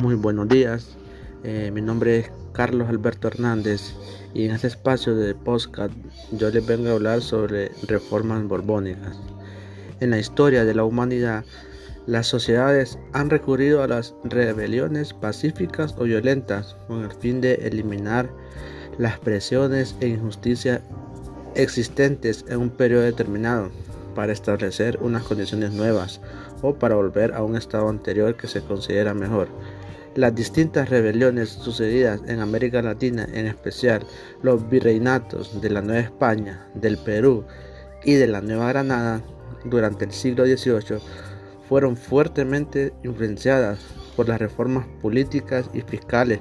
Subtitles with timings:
[0.00, 0.96] Muy buenos días,
[1.44, 3.92] eh, mi nombre es Carlos Alberto Hernández
[4.32, 5.92] y en este espacio de podcast
[6.32, 9.18] yo les vengo a hablar sobre reformas borbónicas.
[10.00, 11.44] En la historia de la humanidad,
[12.06, 18.30] las sociedades han recurrido a las rebeliones pacíficas o violentas con el fin de eliminar
[18.96, 20.80] las presiones e injusticias
[21.54, 23.68] existentes en un periodo determinado
[24.14, 26.22] para establecer unas condiciones nuevas
[26.62, 29.48] o para volver a un estado anterior que se considera mejor.
[30.16, 34.04] Las distintas rebeliones sucedidas en América Latina, en especial
[34.42, 37.44] los virreinatos de la Nueva España, del Perú
[38.02, 39.22] y de la Nueva Granada
[39.64, 40.98] durante el siglo XVIII,
[41.68, 43.78] fueron fuertemente influenciadas
[44.16, 46.40] por las reformas políticas y fiscales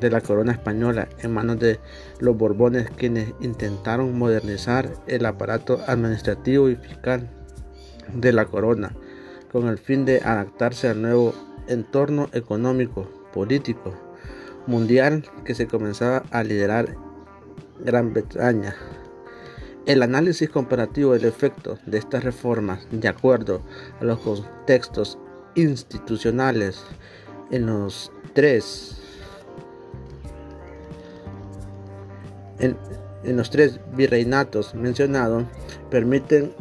[0.00, 1.78] de la corona española en manos de
[2.18, 7.28] los Borbones quienes intentaron modernizar el aparato administrativo y fiscal
[8.14, 8.96] de la corona
[9.52, 11.34] con el fin de adaptarse al nuevo
[11.72, 13.92] entorno económico, político,
[14.66, 16.96] mundial que se comenzaba a liderar
[17.84, 18.76] Gran Bretaña.
[19.84, 23.62] El análisis comparativo del efecto de estas reformas de acuerdo
[24.00, 25.18] a los contextos
[25.56, 26.84] institucionales
[27.50, 29.02] en los tres
[32.62, 32.76] en,
[33.36, 35.44] los tres virreinatos mencionados
[35.90, 36.52] permiten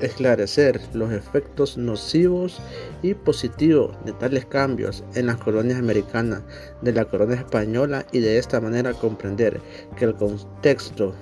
[0.00, 2.60] esclarecer los efectos nocivos
[3.02, 6.42] y positivos de tales cambios en las colonias americanas
[6.82, 9.60] de la corona española y de esta manera comprender
[9.96, 11.14] que el contexto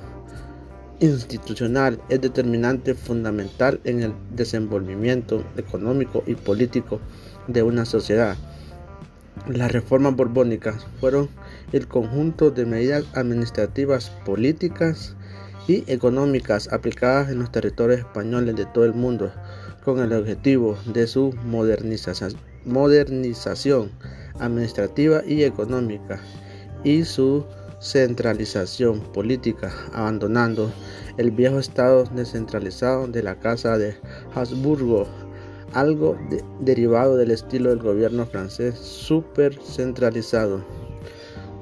[1.01, 7.01] institucional es determinante fundamental en el desenvolvimiento económico y político
[7.47, 8.37] de una sociedad.
[9.47, 11.29] Las reformas borbónicas fueron
[11.73, 15.15] el conjunto de medidas administrativas políticas
[15.69, 19.33] y económicas aplicadas en los territorios españoles de todo el mundo
[19.85, 22.33] con el objetivo de su modernización,
[24.39, 26.21] administrativa y económica
[26.83, 27.45] y su
[27.81, 30.73] centralización política, abandonando
[31.19, 33.97] el viejo estado descentralizado de la Casa de
[34.35, 35.07] Habsburgo,
[35.73, 36.19] algo
[36.61, 40.65] derivado del estilo del gobierno francés super centralizado.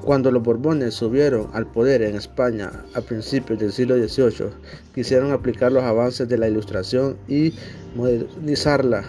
[0.03, 4.51] Cuando los Borbones subieron al poder en España a principios del siglo XVIII,
[4.95, 7.55] quisieron aplicar los avances de la Ilustración y
[7.95, 9.05] modernizarla.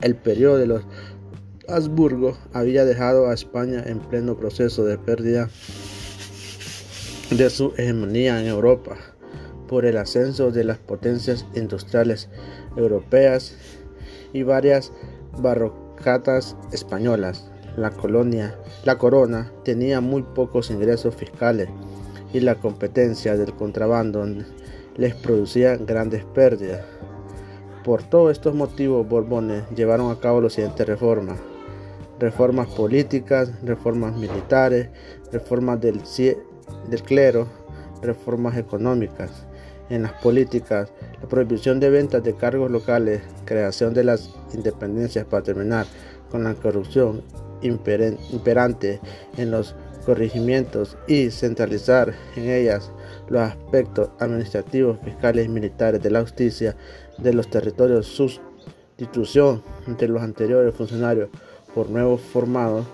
[0.00, 0.82] El periodo de los
[1.68, 5.50] Habsburgo había dejado a España en pleno proceso de pérdida
[7.30, 8.96] de su hegemonía en Europa
[9.68, 12.28] por el ascenso de las potencias industriales
[12.76, 13.54] europeas
[14.32, 14.92] y varias
[15.38, 21.68] barrocatas españolas la colonia, la corona tenía muy pocos ingresos fiscales
[22.32, 24.26] y la competencia del contrabando
[24.96, 26.84] les producía grandes pérdidas.
[27.84, 31.38] Por todos estos motivos, Borbones llevaron a cabo las siguientes reformas.
[32.18, 34.88] Reformas políticas, reformas militares,
[35.32, 36.02] reformas del,
[36.88, 37.46] del clero,
[38.02, 39.46] reformas económicas.
[39.88, 45.44] En las políticas, la prohibición de ventas de cargos locales, creación de las independencias para
[45.44, 45.86] terminar
[46.30, 47.22] con la corrupción
[47.62, 49.00] imperante
[49.36, 49.74] en los
[50.04, 52.90] corregimientos y centralizar en ellas
[53.28, 56.76] los aspectos administrativos, fiscales y militares de la justicia
[57.18, 61.28] de los territorios, sustitución de los anteriores funcionarios
[61.74, 62.86] por nuevos formados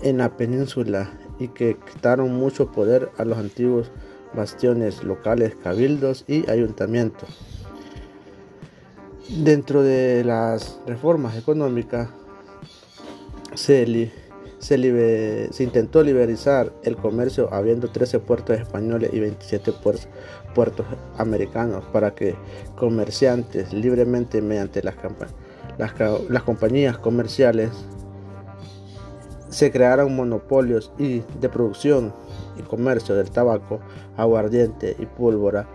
[0.00, 3.90] en la península y que quitaron mucho poder a los antiguos
[4.32, 7.28] bastiones locales, cabildos y ayuntamientos.
[9.28, 12.08] Dentro de las reformas económicas
[13.54, 14.10] se,
[14.58, 19.72] se, intentó liberalizar el comercio habiendo 13 puertos españoles y 27
[20.54, 22.34] puertos, americanos para que
[22.76, 24.96] comerciantes libremente mediante las,
[25.78, 27.70] las, compañías comerciales
[29.48, 32.12] se crearan monopolios y de producción
[32.58, 33.80] y comercio del tabaco,
[34.16, 35.66] aguardiente y pólvora.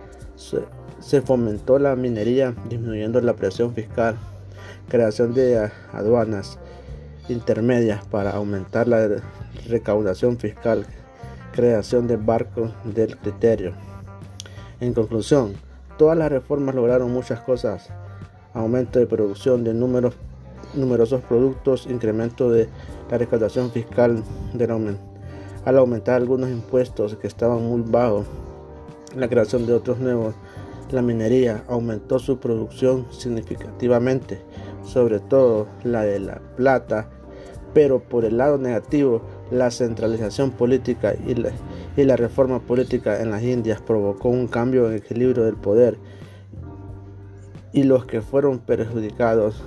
[1.00, 4.16] se, fomentó la minería disminuyendo la presión fiscal,
[4.88, 6.58] creación de aduanas
[7.28, 9.08] intermedias para aumentar la
[9.68, 10.86] recaudación fiscal,
[11.52, 13.72] creación de barcos del criterio.
[14.80, 15.54] En conclusión,
[15.96, 17.88] todas las reformas lograron muchas cosas,
[18.52, 20.14] aumento de producción de números,
[20.74, 22.68] numerosos productos, incremento de
[23.10, 24.22] la recaudación fiscal
[24.52, 24.98] del
[25.64, 28.26] al aumentar algunos impuestos que estaban muy bajos,
[29.16, 30.34] la creación de otros nuevos,
[30.90, 34.40] la minería aumentó su producción significativamente,
[34.84, 37.08] sobre todo la de la plata,
[37.76, 39.20] pero por el lado negativo,
[39.50, 41.34] la centralización política y
[42.04, 45.98] la, reforma política en las Indias provocó un cambio en el equilibrio del poder
[47.74, 49.62] y los que fueron perjudicados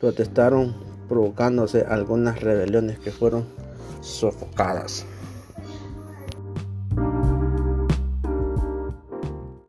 [0.00, 0.74] protestaron
[1.06, 3.44] provocándose algunas rebeliones que fueron
[4.00, 5.04] sofocadas.